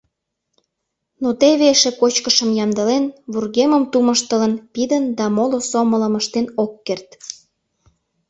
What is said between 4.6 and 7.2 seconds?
пидын да моло сомылым ыштен ок керт.